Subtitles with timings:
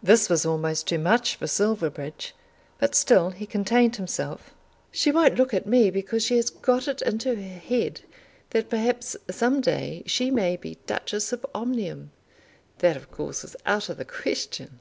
[0.00, 2.36] This was almost too much for Silverbridge;
[2.78, 4.54] but still he contained himself.
[4.92, 8.02] "She won't look at me because she has got it into her head
[8.50, 12.12] that perhaps some day she may be Duchess of Omnium!
[12.78, 14.78] That of course is out of the question."